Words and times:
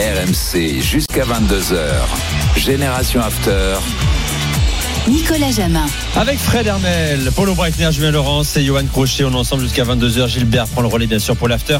RMC 0.00 0.80
jusqu'à 0.80 1.24
22h. 1.24 1.76
Génération 2.56 3.20
After. 3.20 3.74
Nicolas 5.06 5.50
Jamin. 5.50 5.84
Avec 6.16 6.38
Fred 6.38 6.66
Hermel, 6.66 7.30
Paulo 7.36 7.54
Breitner, 7.54 7.92
Julien 7.92 8.10
Laurence 8.10 8.56
et 8.56 8.64
Johan 8.64 8.86
Crochet, 8.90 9.24
on 9.24 9.32
est 9.32 9.34
ensemble 9.34 9.62
jusqu'à 9.62 9.84
22h. 9.84 10.26
Gilbert 10.26 10.68
prend 10.68 10.80
le 10.80 10.88
relais 10.88 11.06
bien 11.06 11.18
sûr 11.18 11.36
pour 11.36 11.48
l'after 11.48 11.76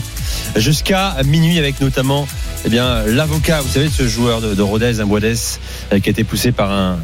jusqu'à 0.57 1.17
minuit 1.25 1.59
avec 1.59 1.81
notamment 1.81 2.29
eh 2.67 2.69
bien 2.69 3.05
l'avocat, 3.07 3.63
vous 3.63 3.71
savez, 3.71 3.87
de 3.87 3.93
ce 3.93 4.07
joueur 4.07 4.43
de, 4.43 4.55
de 4.55 4.63
Rodez, 4.63 5.01
un 5.01 5.07
Boades, 5.07 5.25
euh, 5.25 5.99
qui 5.99 6.11
a 6.11 6.13
été 6.13 6.23
poussé 6.23 6.53
par 6.53 6.71
un 6.71 6.99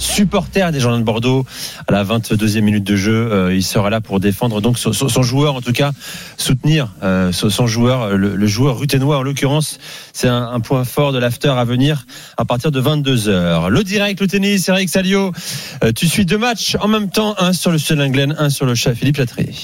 supporter 0.00 0.72
des 0.72 0.80
Jardins 0.80 0.98
de 0.98 1.04
Bordeaux 1.04 1.44
à 1.86 1.92
la 1.92 2.04
22e 2.04 2.62
minute 2.62 2.84
de 2.84 2.96
jeu. 2.96 3.30
Euh, 3.30 3.54
il 3.54 3.62
sera 3.62 3.90
là 3.90 4.00
pour 4.00 4.18
défendre 4.18 4.60
donc 4.60 4.78
son, 4.78 5.22
joueur, 5.22 5.54
en 5.54 5.60
tout 5.60 5.72
cas 5.72 5.92
soutenir 6.36 6.88
euh, 7.02 7.30
son 7.32 7.66
joueur, 7.66 8.16
le, 8.16 8.34
le, 8.34 8.46
joueur 8.46 8.78
ruténois 8.78 9.18
en 9.18 9.22
l'occurrence. 9.22 9.78
C'est 10.12 10.28
un, 10.28 10.60
point 10.60 10.84
fort 10.84 11.12
de 11.12 11.18
l'after 11.18 11.48
à 11.48 11.64
venir 11.64 12.06
à 12.36 12.44
partir 12.44 12.70
de 12.70 12.80
22h. 12.80 13.68
Le 13.68 13.84
direct, 13.84 14.20
le 14.20 14.26
tennis, 14.26 14.68
Eric 14.68 14.88
Salio. 14.88 15.32
Euh, 15.84 15.92
tu 15.92 16.08
suis 16.08 16.24
deux 16.24 16.38
matchs 16.38 16.76
en 16.80 16.88
même 16.88 17.10
temps, 17.10 17.34
un 17.38 17.52
sur 17.52 17.70
le 17.70 17.78
Englen, 18.00 18.34
un 18.38 18.50
sur 18.50 18.66
le 18.66 18.74
chat 18.74 18.94
Philippe 18.94 19.18
Latrier. 19.18 19.54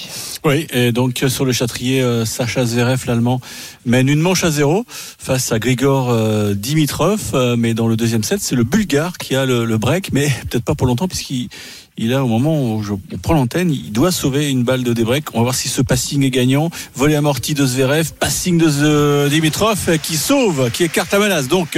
Oui, 0.47 0.65
et 0.73 0.93
donc 0.93 1.25
sur 1.27 1.45
le 1.45 1.51
Châtrier, 1.51 2.01
euh, 2.01 2.25
Sacha 2.25 2.65
Zverev, 2.65 3.03
l'Allemand, 3.09 3.41
mène 3.85 4.09
une 4.09 4.21
manche 4.21 4.45
à 4.45 4.53
zéro 4.53 4.85
face 4.89 5.51
à 5.51 5.59
Grigor 5.59 6.11
euh, 6.11 6.55
Dimitrov, 6.55 7.21
euh, 7.35 7.57
mais 7.59 7.75
dans 7.75 7.89
le 7.89 7.97
deuxième 7.97 8.23
set, 8.23 8.39
c'est 8.41 8.55
le 8.55 8.63
Bulgare 8.63 9.19
qui 9.19 9.35
a 9.35 9.45
le, 9.45 9.77
break, 9.77 10.13
mais 10.13 10.29
peut-être 10.49 10.63
pas 10.63 10.77
pour 10.77 10.87
longtemps 10.87 11.09
puisqu'il 11.09 11.49
il 11.97 12.15
a 12.15 12.23
au 12.23 12.29
moment 12.29 12.77
où 12.77 12.81
je, 12.85 12.93
on 12.93 13.19
prend 13.21 13.35
l'antenne, 13.35 13.73
il 13.73 13.91
doit 13.91 14.13
sauver 14.13 14.49
une 14.49 14.63
balle 14.63 14.85
de 14.85 14.93
débreak. 14.93 15.35
On 15.35 15.39
va 15.39 15.43
voir 15.43 15.55
si 15.57 15.69
ce 15.69 15.83
passing 15.83 16.23
est 16.23 16.31
gagnant. 16.31 16.71
Volet 16.95 17.17
amorti 17.17 17.55
de 17.55 17.67
Zverev, 17.67 18.13
passing 18.13 18.57
de 18.57 19.29
Dimitrov 19.29 19.99
qui 20.01 20.17
sauve, 20.17 20.71
qui 20.71 20.85
écarte 20.85 21.11
la 21.11 21.19
menace. 21.19 21.49
Donc 21.49 21.77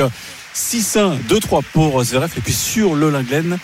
6-1, 0.55 1.17
2-3 1.27 1.63
pour 1.73 2.05
Zverev. 2.05 2.33
Et 2.37 2.43
puis 2.43 2.53
sur 2.53 2.95
le 2.95 3.09
Linglen, 3.09 3.59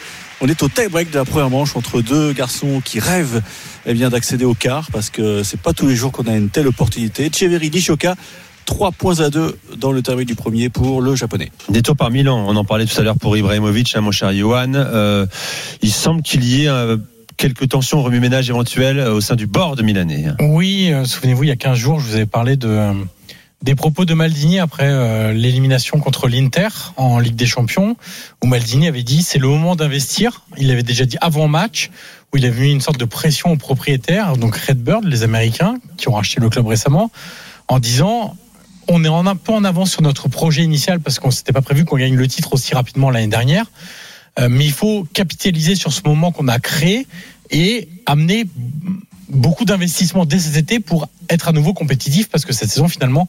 on 0.44 0.46
est 0.46 0.62
au 0.62 0.68
tie-break 0.68 1.10
de 1.10 1.18
la 1.18 1.24
première 1.24 1.48
manche 1.48 1.74
entre 1.74 2.02
deux 2.02 2.34
garçons 2.34 2.82
qui 2.84 3.00
rêvent 3.00 3.40
eh 3.86 3.94
bien 3.94 4.10
d'accéder 4.10 4.44
au 4.44 4.52
quart 4.52 4.90
parce 4.92 5.08
que 5.08 5.42
c'est 5.42 5.58
pas 5.58 5.72
tous 5.72 5.86
les 5.86 5.96
jours 5.96 6.12
qu'on 6.12 6.24
a 6.24 6.36
une 6.36 6.50
telle 6.50 6.66
opportunité. 6.66 7.30
Cheveri 7.34 7.70
Nishoka 7.70 8.14
3 8.66 8.92
points 8.92 9.20
à 9.20 9.30
2 9.30 9.58
dans 9.78 9.90
le 9.90 10.02
terme 10.02 10.24
du 10.24 10.34
premier 10.34 10.68
pour 10.68 11.00
le 11.00 11.14
japonais. 11.14 11.50
Détour 11.70 11.96
par 11.96 12.10
Milan, 12.10 12.44
on 12.46 12.56
en 12.56 12.64
parlait 12.64 12.84
tout 12.84 12.98
à 13.00 13.02
l'heure 13.02 13.16
pour 13.18 13.34
Ibrahimovic, 13.38 13.96
hein, 13.96 14.02
mon 14.02 14.10
cher 14.10 14.34
Johan. 14.34 14.74
Euh, 14.74 15.24
il 15.80 15.90
semble 15.90 16.20
qu'il 16.20 16.44
y 16.44 16.64
ait 16.64 16.68
euh, 16.68 16.98
quelques 17.36 17.68
tensions 17.68 18.02
remue-ménage 18.02 18.50
éventuelles 18.50 19.00
au 19.00 19.20
sein 19.20 19.36
du 19.36 19.46
bord 19.46 19.76
de 19.76 19.82
Milanais. 19.82 20.26
Oui, 20.40 20.90
euh, 20.92 21.04
souvenez-vous, 21.04 21.44
il 21.44 21.48
y 21.48 21.52
a 21.52 21.56
15 21.56 21.78
jours, 21.78 22.00
je 22.00 22.08
vous 22.08 22.14
avais 22.16 22.26
parlé 22.26 22.56
de 22.56 22.68
euh, 22.68 22.92
des 23.64 23.74
propos 23.74 24.04
de 24.04 24.12
Maldini 24.12 24.58
après 24.58 24.90
euh, 24.90 25.32
l'élimination 25.32 25.98
contre 25.98 26.28
l'Inter 26.28 26.68
en 26.98 27.18
Ligue 27.18 27.34
des 27.34 27.46
Champions, 27.46 27.96
où 28.42 28.46
Maldini 28.46 28.86
avait 28.88 29.02
dit 29.02 29.22
c'est 29.22 29.38
le 29.38 29.48
moment 29.48 29.74
d'investir. 29.74 30.42
Il 30.58 30.70
avait 30.70 30.82
déjà 30.82 31.06
dit 31.06 31.16
avant 31.22 31.48
match, 31.48 31.90
où 32.30 32.36
il 32.36 32.44
avait 32.44 32.60
mis 32.60 32.72
une 32.72 32.82
sorte 32.82 33.00
de 33.00 33.06
pression 33.06 33.52
aux 33.52 33.56
propriétaires, 33.56 34.36
donc 34.36 34.54
Redbird, 34.54 35.04
les 35.04 35.22
Américains, 35.22 35.78
qui 35.96 36.08
ont 36.08 36.12
racheté 36.12 36.42
le 36.42 36.50
club 36.50 36.66
récemment, 36.66 37.10
en 37.68 37.78
disant 37.78 38.36
on 38.86 39.02
est 39.02 39.08
en 39.08 39.26
un 39.26 39.34
peu 39.34 39.52
en 39.52 39.64
avance 39.64 39.92
sur 39.92 40.02
notre 40.02 40.28
projet 40.28 40.62
initial 40.62 41.00
parce 41.00 41.18
qu'on 41.18 41.30
s'était 41.30 41.54
pas 41.54 41.62
prévu 41.62 41.86
qu'on 41.86 41.96
gagne 41.96 42.16
le 42.16 42.28
titre 42.28 42.52
aussi 42.52 42.74
rapidement 42.74 43.08
l'année 43.10 43.28
dernière. 43.28 43.64
Euh, 44.38 44.48
mais 44.50 44.66
il 44.66 44.72
faut 44.72 45.06
capitaliser 45.14 45.74
sur 45.74 45.90
ce 45.90 46.02
moment 46.04 46.32
qu'on 46.32 46.48
a 46.48 46.58
créé 46.58 47.06
et 47.50 47.88
amener 48.04 48.44
beaucoup 49.34 49.64
d'investissements 49.64 50.24
dès 50.24 50.38
cet 50.38 50.56
été 50.56 50.80
pour 50.80 51.08
être 51.28 51.48
à 51.48 51.52
nouveau 51.52 51.74
compétitif 51.74 52.28
parce 52.28 52.44
que 52.44 52.52
cette 52.52 52.70
saison 52.70 52.88
finalement 52.88 53.28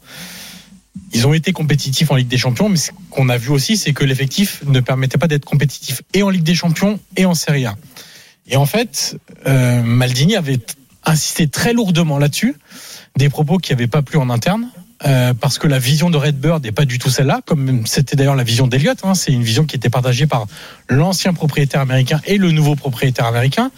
ils 1.12 1.26
ont 1.26 1.34
été 1.34 1.52
compétitifs 1.52 2.10
en 2.10 2.16
Ligue 2.16 2.28
des 2.28 2.38
Champions 2.38 2.68
mais 2.68 2.76
ce 2.76 2.90
qu'on 3.10 3.28
a 3.28 3.36
vu 3.36 3.50
aussi 3.50 3.76
c'est 3.76 3.92
que 3.92 4.04
l'effectif 4.04 4.62
ne 4.66 4.80
permettait 4.80 5.18
pas 5.18 5.28
d'être 5.28 5.44
compétitif 5.44 6.02
et 6.14 6.22
en 6.22 6.30
Ligue 6.30 6.44
des 6.44 6.54
Champions 6.54 6.98
et 7.16 7.26
en 7.26 7.34
Serie 7.34 7.66
A. 7.66 7.76
Et 8.46 8.56
en 8.56 8.66
fait 8.66 9.18
euh, 9.46 9.82
Maldini 9.82 10.36
avait 10.36 10.60
insisté 11.04 11.48
très 11.48 11.72
lourdement 11.72 12.18
là-dessus 12.18 12.56
des 13.16 13.28
propos 13.28 13.58
qui 13.58 13.72
n'avaient 13.72 13.86
pas 13.86 14.02
plu 14.02 14.18
en 14.18 14.30
interne 14.30 14.68
euh, 15.04 15.34
parce 15.34 15.58
que 15.58 15.66
la 15.66 15.78
vision 15.78 16.08
de 16.08 16.16
Redbird 16.16 16.64
n'est 16.64 16.72
pas 16.72 16.86
du 16.86 16.98
tout 16.98 17.10
celle-là, 17.10 17.40
comme 17.44 17.86
c'était 17.86 18.16
d'ailleurs 18.16 18.34
la 18.34 18.44
vision 18.44 18.66
d'Eliott. 18.66 18.98
Hein, 19.04 19.14
c'est 19.14 19.30
une 19.30 19.42
vision 19.42 19.64
qui 19.64 19.76
était 19.76 19.90
partagée 19.90 20.26
par 20.26 20.46
l'ancien 20.88 21.34
propriétaire 21.34 21.82
américain 21.82 22.20
et 22.24 22.38
le 22.38 22.50
nouveau 22.50 22.76
propriétaire 22.76 23.26
américain, 23.26 23.70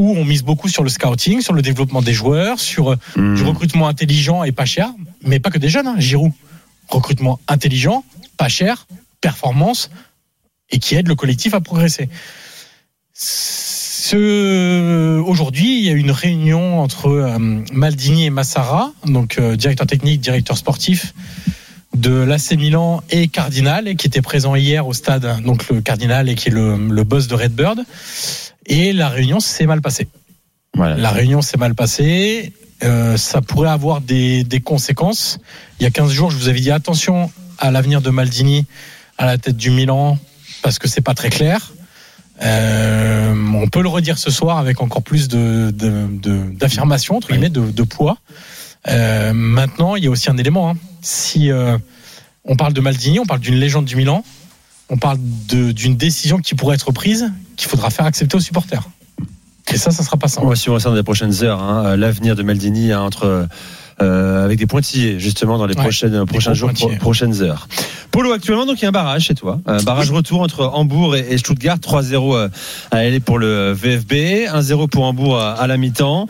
où 0.00 0.16
on 0.16 0.24
mise 0.24 0.42
beaucoup 0.42 0.68
sur 0.68 0.82
le 0.82 0.88
scouting, 0.88 1.42
sur 1.42 1.52
le 1.52 1.60
développement 1.60 2.00
des 2.00 2.14
joueurs, 2.14 2.58
sur 2.58 2.96
mmh. 3.16 3.34
du 3.34 3.42
recrutement 3.42 3.86
intelligent 3.86 4.44
et 4.44 4.52
pas 4.52 4.64
cher, 4.64 4.88
mais 5.22 5.40
pas 5.40 5.50
que 5.50 5.58
des 5.58 5.68
jeunes. 5.68 5.86
Hein, 5.86 5.96
Giroud, 5.98 6.32
recrutement 6.88 7.38
intelligent, 7.48 8.02
pas 8.38 8.48
cher, 8.48 8.86
performance 9.20 9.90
et 10.70 10.78
qui 10.78 10.94
aide 10.94 11.06
le 11.06 11.14
collectif 11.14 11.52
à 11.52 11.60
progresser. 11.60 12.08
Ce... 13.12 15.20
Aujourd'hui, 15.20 15.78
il 15.78 15.84
y 15.84 15.90
a 15.90 15.92
une 15.92 16.10
réunion 16.10 16.80
entre 16.80 17.08
euh, 17.08 17.38
Maldini 17.72 18.24
et 18.24 18.30
Massara, 18.30 18.92
donc 19.04 19.38
euh, 19.38 19.56
directeur 19.56 19.86
technique, 19.86 20.22
directeur 20.22 20.56
sportif 20.56 21.12
de 21.94 22.12
l'AC 22.12 22.52
Milan 22.52 23.02
et 23.10 23.28
Cardinal, 23.28 23.96
qui 23.96 24.06
était 24.06 24.22
présent 24.22 24.54
hier 24.54 24.86
au 24.86 24.94
stade, 24.94 25.42
donc 25.42 25.68
le 25.68 25.82
Cardinal 25.82 26.30
et 26.30 26.36
qui 26.36 26.48
est 26.48 26.52
le, 26.52 26.76
le 26.76 27.04
boss 27.04 27.26
de 27.26 27.34
Redbird. 27.34 27.84
Et 28.70 28.92
la 28.92 29.08
réunion 29.08 29.40
s'est 29.40 29.66
mal 29.66 29.82
passée. 29.82 30.08
Voilà. 30.74 30.96
La 30.96 31.10
réunion 31.10 31.42
s'est 31.42 31.58
mal 31.58 31.74
passée. 31.74 32.52
Euh, 32.84 33.16
ça 33.16 33.42
pourrait 33.42 33.68
avoir 33.68 34.00
des, 34.00 34.44
des, 34.44 34.60
conséquences. 34.60 35.38
Il 35.78 35.82
y 35.82 35.86
a 35.86 35.90
15 35.90 36.10
jours, 36.12 36.30
je 36.30 36.36
vous 36.36 36.48
avais 36.48 36.60
dit 36.60 36.70
attention 36.70 37.30
à 37.58 37.70
l'avenir 37.70 38.00
de 38.00 38.08
Maldini 38.10 38.66
à 39.18 39.26
la 39.26 39.36
tête 39.36 39.56
du 39.56 39.70
Milan 39.70 40.18
parce 40.62 40.78
que 40.78 40.88
c'est 40.88 41.00
pas 41.00 41.14
très 41.14 41.28
clair. 41.30 41.72
Euh, 42.42 43.34
on 43.54 43.68
peut 43.68 43.82
le 43.82 43.88
redire 43.88 44.16
ce 44.16 44.30
soir 44.30 44.56
avec 44.56 44.80
encore 44.80 45.02
plus 45.02 45.28
de, 45.28 45.70
d'affirmation, 46.54 47.16
entre 47.16 47.28
guillemets, 47.28 47.50
de, 47.50 47.70
de 47.70 47.82
poids. 47.82 48.18
Euh, 48.88 49.34
maintenant, 49.34 49.96
il 49.96 50.04
y 50.04 50.06
a 50.06 50.10
aussi 50.10 50.30
un 50.30 50.38
élément. 50.38 50.70
Hein. 50.70 50.76
Si 51.02 51.50
on 52.44 52.56
parle 52.56 52.72
de 52.72 52.80
Maldini, 52.80 53.18
on 53.18 53.26
parle 53.26 53.40
d'une 53.40 53.56
légende 53.56 53.84
du 53.84 53.96
Milan, 53.96 54.24
on 54.90 54.96
parle 54.96 55.18
d'une 55.18 55.96
décision 55.96 56.38
qui 56.38 56.54
pourrait 56.54 56.74
être 56.74 56.92
prise, 56.92 57.32
qu'il 57.56 57.68
faudra 57.68 57.90
faire 57.90 58.06
accepter 58.06 58.36
aux 58.36 58.40
supporters. 58.40 58.82
Et 59.72 59.78
ça, 59.78 59.92
ça 59.92 60.02
sera 60.02 60.16
pas 60.16 60.26
simple. 60.26 60.46
On 60.46 60.50
va 60.50 60.56
suivre 60.56 60.78
ça 60.80 60.88
dans 60.90 60.96
les 60.96 61.04
prochaines 61.04 61.44
heures. 61.44 61.62
Hein. 61.62 61.96
L'avenir 61.96 62.34
de 62.34 62.42
Maldini 62.42 62.92
hein, 62.92 63.00
entre 63.02 63.46
euh, 64.02 64.44
avec 64.44 64.58
des 64.58 64.66
pointillés 64.66 65.20
justement 65.20 65.58
dans 65.58 65.66
les 65.66 65.76
ouais, 65.76 65.82
prochaines 65.82 66.26
prochains 66.26 66.54
jours, 66.54 66.72
pro, 66.72 66.90
prochaines 66.98 67.40
heures. 67.42 67.68
Polo 68.10 68.32
actuellement 68.32 68.66
donc 68.66 68.80
il 68.80 68.82
y 68.82 68.86
a 68.86 68.88
un 68.88 68.92
barrage 68.92 69.26
chez 69.26 69.34
toi, 69.34 69.60
un 69.66 69.82
barrage 69.82 70.10
retour 70.10 70.40
entre 70.40 70.64
Hambourg 70.64 71.14
et, 71.14 71.26
et 71.30 71.38
Stuttgart, 71.38 71.76
3-0 71.76 72.48
à 72.90 72.96
aller 72.96 73.20
pour 73.20 73.38
le 73.38 73.72
VFB, 73.72 74.48
1-0 74.52 74.88
pour 74.88 75.04
Hambourg 75.04 75.38
à, 75.38 75.52
à 75.52 75.66
la 75.66 75.76
mi-temps. 75.76 76.26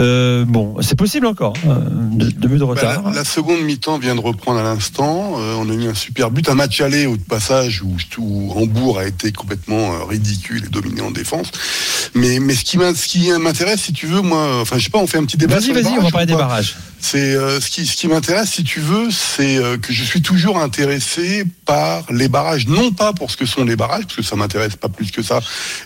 Euh, 0.00 0.44
bon, 0.46 0.76
c'est 0.80 0.96
possible 0.96 1.26
encore. 1.26 1.54
Euh, 1.66 1.80
deux, 1.90 2.30
deux 2.30 2.48
buts 2.48 2.58
de 2.58 2.64
retard. 2.64 3.02
Bah, 3.02 3.10
la, 3.10 3.16
la, 3.16 3.24
seconde 3.24 3.62
mi-temps 3.62 3.98
vient 3.98 4.14
de 4.14 4.20
reprendre 4.20 4.60
à 4.60 4.62
l'instant. 4.62 5.34
Euh, 5.38 5.56
on 5.58 5.68
a 5.68 5.72
mis 5.74 5.86
un 5.88 5.94
super 5.94 6.30
but, 6.30 6.48
un 6.48 6.54
match 6.54 6.80
aller 6.80 7.06
au 7.06 7.16
passage 7.16 7.82
où, 7.82 7.96
où 8.18 8.52
Hambourg 8.52 8.98
a 8.98 9.06
été 9.06 9.32
complètement 9.32 9.94
euh, 9.94 10.04
ridicule 10.04 10.64
et 10.64 10.68
dominé 10.68 11.00
en 11.00 11.10
défense. 11.10 11.50
Mais, 12.14 12.38
mais 12.38 12.54
ce 12.54 12.64
qui 12.64 12.78
m'intéresse, 12.78 13.80
si 13.80 13.92
tu 13.92 14.06
veux, 14.06 14.20
moi, 14.20 14.60
enfin, 14.60 14.78
je 14.78 14.84
sais 14.84 14.90
pas, 14.90 14.98
on 14.98 15.06
fait 15.06 15.18
un 15.18 15.24
petit 15.24 15.36
débat. 15.36 15.58
Vas-y, 15.58 15.72
vas-y, 15.72 15.98
on 15.98 16.02
va 16.02 16.10
parler 16.10 16.26
des 16.26 16.34
barrages. 16.34 16.76
C'est 17.00 17.34
euh, 17.34 17.60
ce 17.60 17.70
qui, 17.70 17.86
ce 17.86 17.96
qui 17.96 18.08
m'intéresse, 18.08 18.50
si 18.50 18.64
tu 18.64 18.80
veux, 18.80 19.10
c'est 19.10 19.56
euh, 19.56 19.78
que 19.78 19.92
je 19.92 20.04
suis 20.04 20.22
toujours 20.22 20.58
intéressé 20.58 21.44
par 21.64 22.04
les 22.10 22.28
barrages, 22.28 22.66
non 22.66 22.92
pas 22.92 23.12
pour 23.12 23.30
ce 23.30 23.36
que 23.36 23.46
sont 23.46 23.64
les 23.64 23.76
barrages, 23.76 24.04
parce 24.04 24.16
que 24.16 24.22
ça 24.22 24.36
m'intéresse 24.36 24.76
pas 24.76 24.88
plus 24.88 25.10
que 25.10 25.22
ça, 25.22 25.40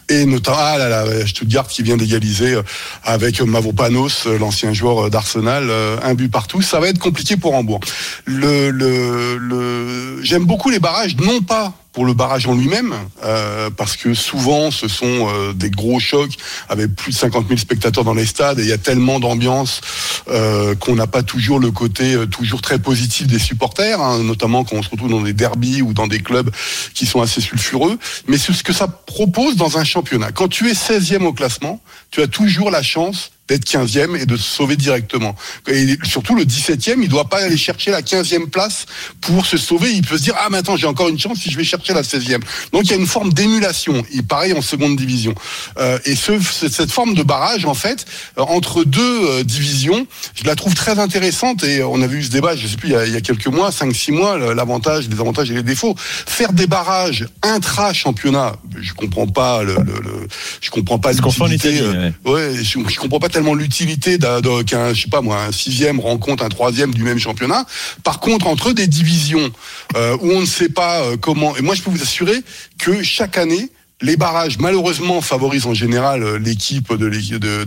et 0.08 0.24
notamment 0.24 0.58
ah 0.58 0.78
là 0.78 0.88
là, 0.88 1.26
Stuttgart 1.26 1.66
qui 1.66 1.82
vient 1.82 1.96
d'égaliser 1.96 2.54
euh, 2.54 2.62
avec 3.02 3.40
Mavropanos, 3.40 4.26
euh, 4.26 4.38
l'ancien 4.38 4.72
joueur 4.72 5.10
d'Arsenal, 5.10 5.68
euh, 5.68 5.96
un 6.02 6.14
but 6.14 6.30
partout, 6.30 6.62
ça 6.62 6.80
va 6.80 6.88
être 6.88 6.98
compliqué 6.98 7.36
pour 7.36 7.54
Hambourg. 7.54 7.80
Le, 8.24 8.70
le, 8.70 9.38
le 9.38 10.22
j'aime 10.22 10.44
beaucoup 10.44 10.70
les 10.70 10.78
barrages, 10.78 11.16
non 11.16 11.40
pas 11.40 11.74
pour 11.92 12.06
le 12.06 12.14
barrage 12.14 12.46
en 12.46 12.54
lui-même, 12.54 12.94
euh, 13.22 13.70
parce 13.70 13.96
que 13.96 14.14
souvent 14.14 14.70
ce 14.70 14.88
sont 14.88 15.28
euh, 15.28 15.52
des 15.52 15.70
gros 15.70 16.00
chocs 16.00 16.32
avec 16.68 16.94
plus 16.94 17.12
de 17.12 17.18
50 17.18 17.46
000 17.48 17.58
spectateurs 17.58 18.04
dans 18.04 18.14
les 18.14 18.24
stades 18.24 18.58
et 18.58 18.62
il 18.62 18.68
y 18.68 18.72
a 18.72 18.78
tellement 18.78 19.20
d'ambiance 19.20 19.80
euh, 20.28 20.74
qu'on 20.74 20.94
n'a 20.94 21.06
pas 21.06 21.22
toujours 21.22 21.60
le 21.60 21.70
côté 21.70 22.16
toujours 22.30 22.62
très 22.62 22.78
positif 22.78 23.26
des 23.26 23.38
supporters, 23.38 24.00
hein, 24.00 24.22
notamment 24.22 24.64
quand 24.64 24.76
on 24.76 24.82
se 24.82 24.88
retrouve 24.88 25.10
dans 25.10 25.20
des 25.20 25.34
derbies 25.34 25.82
ou 25.82 25.92
dans 25.92 26.06
des 26.06 26.20
clubs 26.20 26.50
qui 26.94 27.04
sont 27.04 27.20
assez 27.20 27.40
sulfureux. 27.40 27.98
Mais 28.26 28.38
c'est 28.38 28.52
ce 28.52 28.62
que 28.62 28.72
ça 28.72 28.88
propose 28.88 29.56
dans 29.56 29.78
un 29.78 29.84
championnat. 29.84 30.32
Quand 30.32 30.48
tu 30.48 30.70
es 30.70 30.72
16e 30.72 31.24
au 31.24 31.32
classement, 31.32 31.80
tu 32.10 32.22
as 32.22 32.26
toujours 32.26 32.70
la 32.70 32.82
chance 32.82 33.32
d'être 33.52 33.66
15e 33.66 34.16
et 34.16 34.26
de 34.26 34.36
se 34.36 34.42
sauver 34.42 34.76
directement. 34.76 35.34
Et 35.68 35.98
surtout 36.04 36.34
le 36.34 36.44
17e, 36.44 36.96
il 37.02 37.08
doit 37.08 37.28
pas 37.28 37.42
aller 37.44 37.56
chercher 37.56 37.90
la 37.90 38.00
15e 38.00 38.48
place 38.48 38.86
pour 39.20 39.44
se 39.44 39.56
sauver. 39.58 39.92
Il 39.92 40.02
peut 40.02 40.16
se 40.16 40.22
dire 40.22 40.34
ah 40.38 40.48
maintenant 40.48 40.76
j'ai 40.76 40.86
encore 40.86 41.08
une 41.08 41.18
chance 41.18 41.38
si 41.38 41.50
je 41.50 41.56
vais 41.56 41.64
chercher 41.64 41.92
la 41.92 42.02
16e. 42.02 42.40
Donc 42.72 42.84
il 42.84 42.90
y 42.90 42.94
a 42.94 42.96
une 42.96 43.06
forme 43.06 43.32
d'émulation. 43.32 44.04
Et 44.12 44.22
pareil 44.22 44.52
en 44.54 44.62
seconde 44.62 44.96
division. 44.96 45.34
Euh, 45.78 45.98
et 46.04 46.16
ce, 46.16 46.32
cette 46.40 46.90
forme 46.90 47.14
de 47.14 47.22
barrage 47.22 47.66
en 47.66 47.74
fait 47.74 48.06
euh, 48.38 48.42
entre 48.42 48.84
deux 48.84 49.00
euh, 49.28 49.44
divisions, 49.44 50.06
je 50.34 50.44
la 50.44 50.56
trouve 50.56 50.74
très 50.74 50.98
intéressante. 50.98 51.64
Et 51.64 51.82
on 51.82 52.00
avait 52.00 52.16
eu 52.16 52.22
ce 52.22 52.30
débat, 52.30 52.56
je 52.56 52.66
sais 52.66 52.76
plus 52.76 52.88
il 52.88 52.92
y 52.92 52.96
a, 52.96 53.06
il 53.06 53.12
y 53.12 53.16
a 53.16 53.20
quelques 53.20 53.48
mois, 53.48 53.70
5-6 53.70 54.12
mois, 54.12 54.54
l'avantage, 54.54 55.08
les 55.08 55.20
avantages 55.20 55.50
et 55.50 55.54
les 55.54 55.62
défauts. 55.62 55.94
Faire 55.98 56.52
des 56.52 56.66
barrages 56.66 57.26
intra-championnat, 57.42 58.56
je 58.80 58.92
comprends 58.94 59.26
pas 59.26 59.62
le, 59.62 59.74
le, 59.74 60.00
le 60.00 60.28
je 60.60 60.70
comprends 60.70 60.98
pas 60.98 61.12
Ce 61.12 61.20
qu'on 61.20 61.30
fait 61.30 61.42
en 61.42 61.46
l'utilité. 61.46 61.84
Italie, 61.84 62.12
euh, 62.24 62.30
ouais, 62.30 62.62
je, 62.62 62.78
je 62.88 62.98
comprends 62.98 63.18
pas 63.18 63.28
tellement 63.28 63.41
l'utilité 63.54 64.18
qu'un, 64.18 64.94
je 64.94 65.02
sais 65.02 65.08
pas 65.08 65.20
moi, 65.20 65.42
un 65.42 65.52
sixième 65.52 66.00
rencontre 66.00 66.44
un 66.44 66.48
troisième 66.48 66.94
du 66.94 67.02
même 67.02 67.18
championnat. 67.18 67.64
Par 68.04 68.20
contre, 68.20 68.46
entre 68.46 68.72
des 68.72 68.86
divisions 68.86 69.50
euh, 69.96 70.16
où 70.20 70.30
on 70.30 70.40
ne 70.40 70.46
sait 70.46 70.68
pas 70.68 71.02
euh, 71.02 71.16
comment, 71.16 71.56
et 71.56 71.62
moi 71.62 71.74
je 71.74 71.82
peux 71.82 71.90
vous 71.90 72.02
assurer 72.02 72.42
que 72.78 73.02
chaque 73.02 73.38
année. 73.38 73.70
Les 74.02 74.16
barrages, 74.16 74.58
malheureusement, 74.58 75.20
favorisent 75.20 75.66
en 75.66 75.74
général 75.74 76.24
euh, 76.24 76.36
l'équipe 76.36 76.92
de 76.92 77.06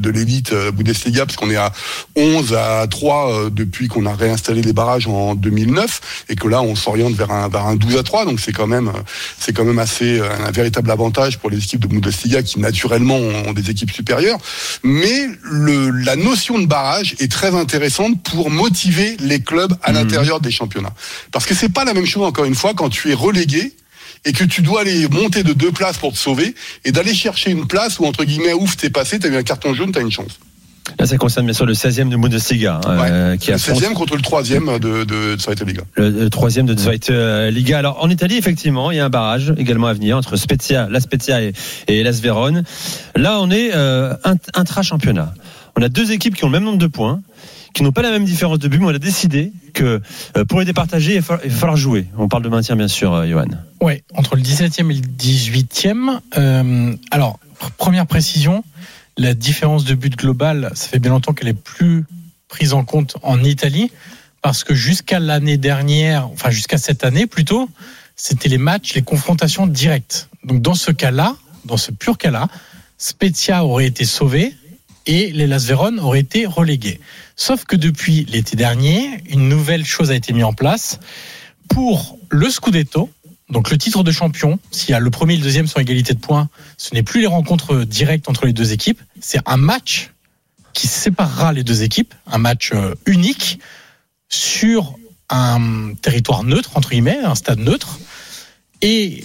l'élite 0.10 0.52
euh, 0.52 0.70
Bundesliga, 0.70 1.26
parce 1.26 1.38
qu'on 1.38 1.50
est 1.50 1.56
à 1.56 1.72
11 2.18 2.54
à 2.54 2.86
3 2.88 3.32
euh, 3.32 3.50
depuis 3.50 3.88
qu'on 3.88 4.06
a 4.06 4.14
réinstallé 4.14 4.62
les 4.62 4.74
barrages 4.74 5.08
en 5.08 5.34
2009, 5.34 6.26
et 6.28 6.36
que 6.36 6.50
là, 6.50 6.62
on 6.62 6.76
s'oriente 6.76 7.14
vers 7.14 7.32
un, 7.32 7.48
vers 7.48 7.66
un 7.66 7.78
12 7.78 7.96
à 7.96 8.04
3, 8.04 8.26
donc 8.26 8.42
c'est 8.42 8.52
quand 8.52 8.68
même, 8.68 8.92
c'est 9.40 9.54
quand 9.54 9.64
même 9.64 9.80
assez 9.80 10.20
un 10.20 10.52
véritable 10.52 10.92
avantage 10.92 11.40
pour 11.40 11.50
les 11.50 11.58
équipes 11.58 11.80
de 11.80 11.88
Bundesliga 11.88 12.44
qui 12.44 12.60
naturellement 12.60 13.16
ont 13.16 13.54
des 13.54 13.70
équipes 13.70 13.92
supérieures. 13.92 14.38
Mais 14.84 15.30
le, 15.42 15.90
la 15.90 16.18
notion 16.18 16.60
de 16.60 16.66
barrage 16.66 17.16
est 17.20 17.32
très 17.32 17.56
intéressante 17.56 18.22
pour 18.24 18.50
motiver 18.50 19.16
les 19.22 19.40
clubs 19.40 19.74
à 19.84 19.94
l'intérieur 19.94 20.42
des 20.42 20.52
championnats. 20.52 20.94
Parce 21.32 21.46
que 21.46 21.56
c'est 21.56 21.70
pas 21.70 21.86
la 21.86 21.94
même 21.94 22.06
chose 22.06 22.24
encore 22.24 22.46
une 22.46 22.56
fois 22.56 22.74
quand 22.74 22.90
tu 22.90 23.12
es 23.12 23.14
relégué 23.14 23.74
et 24.26 24.34
que 24.34 24.44
tu 24.44 24.62
dois 24.62 24.82
aller 24.82 25.08
monter 25.08 25.44
de 25.44 25.54
deux 25.54 25.72
places 25.72 25.98
pour 25.98 26.12
te 26.12 26.18
sauver 26.18 26.56
et 26.84 26.92
d'aller 26.92 27.14
chercher 27.14 27.52
une 27.52 27.68
place 27.68 28.00
où 28.00 28.06
entre 28.06 28.24
guillemets 28.26 28.54
ouf 28.54 28.76
t'es 28.78 28.90
passé, 28.90 29.20
t'as 29.20 29.30
eu 29.30 29.36
un 29.38 29.44
carton 29.44 29.74
jaune, 29.74 29.92
t'as 29.92 30.02
une 30.02 30.12
chance. 30.12 30.40
Là, 31.00 31.08
ça 31.08 31.18
concerne 31.18 31.48
bien 31.48 31.54
sûr 31.56 31.66
le 31.66 31.74
16e 31.74 32.10
de 32.10 32.16
Bundesliga, 32.16 32.80
hein, 32.86 33.00
euh, 33.10 33.38
qui 33.38 33.50
le 33.50 33.56
affronte 33.56 33.82
16e 33.82 33.94
contre 33.94 34.16
le 34.16 34.22
3e 34.22 34.80
de, 34.80 35.04
de, 35.04 35.34
de 35.36 35.42
Zweite 35.42 35.62
Liga. 35.66 35.82
le, 35.96 36.10
le 36.12 36.30
troisième 36.30 36.68
de 36.68 36.78
Zweite 36.78 37.10
Liga. 37.10 37.80
Alors 37.80 38.04
en 38.04 38.10
Italie, 38.12 38.38
effectivement, 38.38 38.92
il 38.92 38.98
y 38.98 39.00
a 39.00 39.06
un 39.06 39.10
barrage 39.10 39.52
également 39.58 39.88
à 39.88 39.94
venir 39.94 40.16
entre 40.16 40.36
Spezia, 40.36 40.88
la 40.92 41.00
Spezia 41.00 41.42
et, 41.42 41.54
et 41.88 42.04
Las 42.04 42.20
Vérone. 42.20 42.64
Là, 43.16 43.40
on 43.40 43.50
est 43.50 43.72
euh, 43.74 44.14
int- 44.26 44.38
intra-championnat. 44.54 45.34
On 45.76 45.82
a 45.82 45.90
deux 45.90 46.12
équipes 46.12 46.36
qui 46.36 46.44
ont 46.44 46.50
le 46.50 46.54
même 46.54 46.64
nombre 46.66 46.78
de 46.78 46.88
points, 46.88 47.22
qui 47.76 47.84
n'ont 47.84 47.92
pas 47.92 48.02
la 48.02 48.10
même 48.10 48.24
différence 48.24 48.58
de 48.58 48.70
but, 48.70 48.80
mais 48.80 48.86
on 48.86 48.90
a 48.96 48.98
décidé 49.00 49.52
que 49.74 50.02
euh, 50.38 50.46
pour 50.46 50.60
les 50.60 50.66
départager, 50.66 51.16
il 51.16 51.22
va 51.22 51.38
falloir, 51.38 51.76
jouer. 51.76 52.08
On 52.18 52.30
parle 52.30 52.42
de 52.44 52.50
maintien, 52.50 52.78
bien 52.78 52.88
sûr, 52.88 53.14
euh, 53.14 53.28
Johan. 53.28 53.48
Ouais, 53.82 54.04
entre 54.16 54.38
le 54.38 54.42
17e 54.42 54.90
et 54.90 54.94
le 54.94 55.02
18e. 55.02 56.20
Euh, 56.38 56.96
alors, 57.12 57.38
pr- 57.60 57.70
première 57.78 58.08
précision, 58.08 58.64
la 59.18 59.34
différence 59.34 59.84
de 59.84 59.94
but 59.94 60.16
globale, 60.16 60.72
ça 60.74 60.88
fait 60.88 61.00
bien 61.00 61.12
longtemps 61.12 61.34
qu'elle 61.34 61.50
est 61.50 61.54
plus 61.54 62.06
prise 62.48 62.72
en 62.72 62.86
compte 62.86 63.18
en 63.24 63.44
Italie, 63.44 63.92
parce 64.42 64.64
que 64.64 64.74
jusqu'à 64.74 65.20
l'année 65.20 65.58
dernière, 65.58 66.30
enfin 66.30 66.52
jusqu'à 66.52 66.78
cette 66.78 67.04
année 67.04 67.28
plutôt, 67.28 67.70
c'était 68.16 68.48
les 68.48 68.58
matchs, 68.58 68.94
les 68.94 69.02
confrontations 69.02 69.68
directes. 69.68 70.30
Donc 70.46 70.62
dans 70.62 70.76
ce 70.76 70.92
cas-là, 70.92 71.36
dans 71.66 71.78
ce 71.78 71.92
pur 71.92 72.18
cas-là, 72.18 72.48
Spezia 72.98 73.66
aurait 73.66 73.88
été 73.88 74.06
sauvé 74.06 74.56
et 75.06 75.32
les 75.32 75.48
Las 75.48 75.66
Véron 75.66 75.98
auraient 75.98 76.20
été 76.20 76.46
relégués. 76.46 77.00
Sauf 77.36 77.66
que 77.66 77.76
depuis 77.76 78.26
l'été 78.26 78.56
dernier, 78.56 79.24
une 79.30 79.48
nouvelle 79.50 79.86
chose 79.86 80.12
a 80.12 80.16
été 80.16 80.34
mise 80.34 80.44
en 80.44 80.54
place 80.54 81.00
pour 81.70 82.18
le 82.30 82.50
Scudetto, 82.50 83.10
donc 83.50 83.70
le 83.70 83.78
titre 83.78 84.04
de 84.04 84.12
champion, 84.12 84.60
s'il 84.72 84.92
y 84.92 84.94
a 84.94 85.00
le 85.00 85.10
premier 85.10 85.36
et 85.36 85.38
le 85.38 85.44
deuxième 85.44 85.68
sont 85.68 85.80
égalité 85.80 86.14
de 86.14 86.20
points, 86.20 86.50
ce 86.78 86.94
n'est 86.96 87.04
plus 87.04 87.22
les 87.22 87.28
rencontres 87.28 87.84
directes 87.84 88.30
entre 88.30 88.46
les 88.46 88.54
deux 88.54 88.74
équipes, 88.74 89.02
c'est 89.20 89.40
un 89.46 89.58
match 89.58 90.12
qui 90.74 90.88
séparera 90.88 91.54
les 91.54 91.64
deux 91.64 91.84
équipes, 91.84 92.14
un 92.28 92.38
match 92.38 92.72
euh, 92.74 92.96
unique 93.06 93.60
sur 94.30 94.96
un 95.30 95.94
territoire 96.02 96.44
neutre, 96.44 96.72
entre 96.76 96.90
guillemets, 96.90 97.20
un 97.20 97.36
stade 97.36 97.60
neutre. 97.60 98.00
Et 98.82 99.24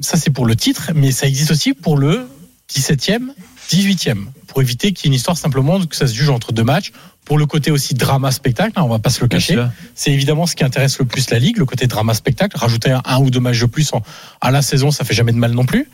ça, 0.00 0.16
c'est 0.16 0.30
pour 0.30 0.46
le 0.46 0.56
titre, 0.56 0.90
mais 0.94 1.12
ça 1.12 1.26
existe 1.26 1.50
aussi 1.50 1.74
pour 1.74 1.96
le 1.96 2.26
17e, 2.70 3.28
18e, 3.70 4.26
pour 4.52 4.60
éviter 4.60 4.92
qu'il 4.92 5.06
y 5.06 5.08
ait 5.08 5.12
une 5.12 5.16
histoire 5.16 5.38
simplement 5.38 5.80
que 5.86 5.96
ça 5.96 6.06
se 6.06 6.12
juge 6.12 6.28
entre 6.28 6.52
deux 6.52 6.62
matchs. 6.62 6.92
Pour 7.24 7.38
le 7.38 7.46
côté 7.46 7.70
aussi 7.70 7.94
drama 7.94 8.30
spectacle, 8.32 8.72
hein, 8.76 8.82
on 8.84 8.88
va 8.88 8.98
pas 8.98 9.08
se 9.08 9.20
le 9.22 9.28
cacher. 9.28 9.54
C'est 9.94 10.12
évidemment 10.12 10.44
ce 10.44 10.54
qui 10.54 10.62
intéresse 10.64 10.98
le 10.98 11.06
plus 11.06 11.30
la 11.30 11.38
ligue, 11.38 11.56
le 11.56 11.64
côté 11.64 11.86
drama 11.86 12.12
spectacle. 12.12 12.54
Rajouter 12.58 12.90
un, 12.90 13.00
un 13.06 13.18
ou 13.20 13.30
deux 13.30 13.40
matchs 13.40 13.60
de 13.60 13.66
plus 13.66 13.90
en- 13.94 14.02
à 14.42 14.50
la 14.50 14.60
saison, 14.60 14.90
ça 14.90 15.04
fait 15.04 15.14
jamais 15.14 15.32
de 15.32 15.38
mal 15.38 15.52
non 15.52 15.64
plus. 15.64 15.88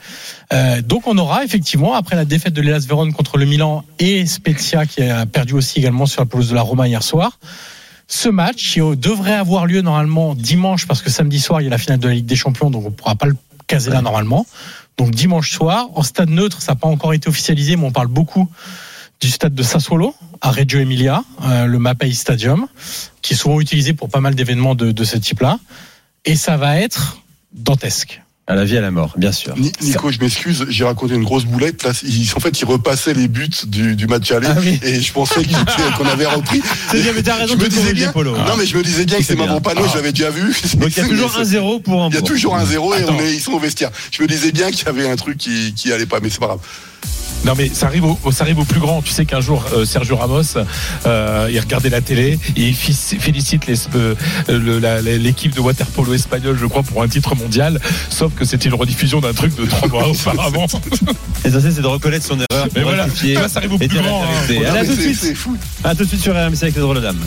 Euh, 0.52 0.82
donc 0.82 1.06
on 1.06 1.16
aura 1.18 1.44
effectivement 1.44 1.94
après 1.94 2.16
la 2.16 2.24
défaite 2.24 2.54
de 2.54 2.62
l'Elas 2.62 2.84
Vérone 2.88 3.12
contre 3.12 3.36
le 3.38 3.44
Milan 3.44 3.84
et 4.00 4.26
Spezia 4.26 4.86
qui 4.86 5.02
a 5.02 5.24
perdu 5.26 5.52
aussi 5.54 5.78
également 5.78 6.06
sur 6.06 6.20
la 6.22 6.26
pelouse 6.26 6.48
de 6.48 6.54
la 6.56 6.62
Roma 6.62 6.88
hier 6.88 7.02
soir. 7.04 7.38
Ce 8.08 8.28
match 8.30 8.72
qui 8.72 8.80
devrait 8.96 9.34
avoir 9.34 9.66
lieu 9.66 9.82
normalement 9.82 10.34
dimanche 10.34 10.86
parce 10.86 11.02
que 11.02 11.10
samedi 11.10 11.38
soir 11.38 11.60
il 11.60 11.64
y 11.64 11.66
a 11.66 11.70
la 11.70 11.78
finale 11.78 11.98
de 12.00 12.08
la 12.08 12.14
Ligue 12.14 12.26
des 12.26 12.36
Champions 12.36 12.70
donc 12.70 12.86
on 12.86 12.90
pourra 12.90 13.14
pas 13.16 13.26
le 13.26 13.36
caser 13.68 13.90
là 13.90 14.02
normalement. 14.02 14.44
Donc 14.96 15.12
dimanche 15.12 15.52
soir 15.52 15.86
en 15.94 16.02
stade 16.02 16.30
neutre 16.30 16.60
ça 16.60 16.72
n'a 16.72 16.76
pas 16.76 16.88
encore 16.88 17.14
été 17.14 17.28
officialisé 17.28 17.76
mais 17.76 17.86
on 17.86 17.92
parle 17.92 18.08
beaucoup 18.08 18.48
du 19.20 19.30
stade 19.30 19.54
de 19.54 19.62
Sassuolo 19.62 20.14
à 20.40 20.50
Reggio 20.50 20.80
Emilia, 20.80 21.22
euh, 21.44 21.66
le 21.66 21.78
Mapei 21.78 22.12
Stadium, 22.12 22.68
qui 23.22 23.34
est 23.34 23.36
souvent 23.36 23.60
utilisé 23.60 23.92
pour 23.92 24.08
pas 24.08 24.20
mal 24.20 24.34
d'événements 24.34 24.74
de, 24.74 24.92
de 24.92 25.04
ce 25.04 25.16
type-là. 25.16 25.58
Et 26.24 26.36
ça 26.36 26.56
va 26.56 26.78
être 26.78 27.18
dantesque. 27.52 28.22
À 28.50 28.54
la 28.54 28.64
vie, 28.64 28.78
à 28.78 28.80
la 28.80 28.90
mort, 28.90 29.12
bien 29.18 29.30
sûr. 29.30 29.54
Ni- 29.58 29.72
Nico, 29.82 30.10
je 30.10 30.18
m'excuse, 30.20 30.64
j'ai 30.70 30.84
raconté 30.84 31.14
une 31.14 31.22
grosse 31.22 31.44
boulette. 31.44 31.82
Là, 31.84 31.90
ils, 32.02 32.30
en 32.34 32.40
fait, 32.40 32.58
ils 32.58 32.64
repassaient 32.64 33.12
les 33.12 33.28
buts 33.28 33.50
du, 33.66 33.94
du 33.94 34.06
match 34.06 34.32
aller, 34.32 34.46
Ah 34.50 34.56
oui. 34.58 34.80
et 34.82 35.02
je 35.02 35.12
pensais 35.12 35.42
qu'on 35.98 36.06
avait 36.06 36.24
repris. 36.24 36.62
C'est 36.90 37.02
bien, 37.02 37.12
mais 37.14 37.22
t'as 37.22 37.34
raison 37.36 37.54
je 37.58 37.62
me 37.62 37.68
disais 37.68 37.92
bien. 37.92 38.10
Polo. 38.10 38.34
Non, 38.38 38.56
mais 38.56 38.64
je 38.64 38.74
me 38.74 38.82
disais 38.82 39.04
bien 39.04 39.18
que 39.18 39.22
C'est 39.22 39.34
c'est 39.34 39.38
ma 39.38 39.46
bien. 39.48 39.60
panneau, 39.60 39.82
je 39.90 39.96
l'avais 39.96 40.12
déjà 40.12 40.30
vu. 40.30 40.44
Donc 40.78 40.96
il 40.96 41.02
y 41.02 41.04
a 41.04 41.08
toujours 41.08 41.30
Mais 41.38 41.44
1-0 41.44 41.82
pour 41.82 42.08
Il 42.10 42.14
y 42.14 42.18
a 42.18 42.22
toujours 42.22 42.56
un 42.56 42.64
0 42.64 42.94
et 42.94 42.96
Attends. 43.02 43.16
on 43.18 43.20
est, 43.22 43.34
ils 43.34 43.40
sont 43.40 43.52
au 43.52 43.58
vestiaire. 43.58 43.90
Je 44.10 44.22
me 44.22 44.26
disais 44.26 44.50
bien 44.50 44.70
qu'il 44.70 44.86
y 44.86 44.88
avait 44.88 45.10
un 45.10 45.16
truc 45.16 45.36
qui, 45.36 45.74
qui 45.74 45.92
allait 45.92 46.06
pas, 46.06 46.20
mais 46.22 46.30
c'est 46.30 46.40
pas 46.40 46.46
grave. 46.46 46.60
Non 47.44 47.54
mais 47.56 47.68
ça 47.72 47.86
arrive 47.86 48.04
au, 48.04 48.18
ça 48.32 48.44
arrive 48.44 48.58
au 48.58 48.64
plus 48.64 48.80
grand. 48.80 49.00
Tu 49.02 49.10
sais 49.12 49.24
qu'un 49.24 49.40
jour 49.40 49.64
euh, 49.72 49.84
Sergio 49.84 50.16
Ramos, 50.16 50.42
euh, 51.06 51.48
il 51.50 51.58
regardait 51.60 51.88
la 51.88 52.00
télé 52.00 52.38
et 52.56 52.62
il 52.68 52.74
félicite 52.74 53.62
euh, 53.94 54.14
l'équipe 55.18 55.54
de 55.54 55.60
waterpolo 55.60 56.14
espagnol, 56.14 56.56
je 56.60 56.66
crois, 56.66 56.82
pour 56.82 57.02
un 57.02 57.08
titre 57.08 57.34
mondial. 57.36 57.80
Sauf 58.10 58.34
que 58.34 58.44
c'était 58.44 58.68
une 58.68 58.74
rediffusion 58.74 59.20
d'un 59.20 59.32
truc 59.32 59.54
de 59.56 59.64
trois 59.66 59.88
mois 59.88 60.08
auparavant. 60.08 60.66
L'essentiel, 61.44 61.72
c'est 61.72 61.80
de 61.82 61.86
reconnaître 61.86 62.26
son 62.26 62.36
erreur. 62.50 62.66
Mais 62.74 62.82
voilà, 62.82 63.06
ça 63.48 63.58
arrive 63.60 63.72
au 63.74 63.78
plus 63.78 63.88
grand. 63.88 64.24
hein. 64.24 64.26
mais 64.48 64.56
tout 64.84 64.94
de 64.96 65.00
suite. 65.00 65.34
À 65.84 65.94
tout 65.94 66.04
de 66.04 66.08
suite 66.08 66.20
sur 66.22 66.34
RMC 66.34 66.62
avec 66.62 66.74
les 66.74 66.80
drôles 66.80 66.96
de 66.96 67.02
dames. 67.02 67.20